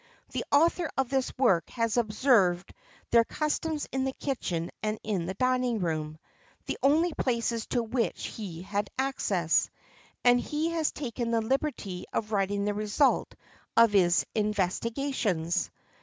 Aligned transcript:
The 0.31 0.43
author 0.51 0.89
of 0.97 1.11
this 1.11 1.31
work 1.37 1.69
has 1.69 1.95
observed 1.95 2.73
their 3.11 3.23
customs 3.23 3.87
in 3.91 4.03
the 4.03 4.13
kitchen 4.13 4.71
and 4.81 4.97
in 5.03 5.27
the 5.27 5.35
dining 5.35 5.77
room 5.77 6.17
the 6.65 6.79
only 6.81 7.13
places 7.13 7.67
to 7.67 7.83
which 7.83 8.25
he 8.25 8.63
had 8.63 8.89
access 8.97 9.69
and 10.23 10.39
he 10.39 10.69
has 10.71 10.91
taken 10.91 11.29
the 11.29 11.39
liberty 11.41 12.05
of 12.13 12.31
writing 12.31 12.65
the 12.65 12.73
result 12.73 13.35
of 13.77 13.91
his 13.91 14.25
investigations. 14.33 15.69